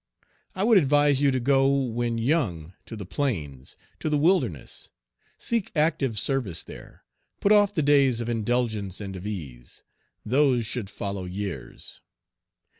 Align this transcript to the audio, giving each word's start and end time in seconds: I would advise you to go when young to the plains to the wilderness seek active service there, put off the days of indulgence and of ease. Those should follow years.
I 0.55 0.63
would 0.63 0.79
advise 0.79 1.21
you 1.21 1.29
to 1.29 1.39
go 1.39 1.71
when 1.77 2.17
young 2.17 2.73
to 2.87 2.95
the 2.95 3.05
plains 3.05 3.77
to 3.99 4.09
the 4.09 4.17
wilderness 4.17 4.89
seek 5.37 5.71
active 5.75 6.17
service 6.17 6.63
there, 6.63 7.03
put 7.39 7.51
off 7.51 7.75
the 7.75 7.83
days 7.83 8.19
of 8.19 8.27
indulgence 8.27 8.99
and 8.99 9.15
of 9.15 9.27
ease. 9.27 9.83
Those 10.25 10.65
should 10.65 10.89
follow 10.89 11.25
years. 11.25 12.01